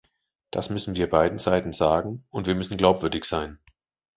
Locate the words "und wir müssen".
2.31-2.75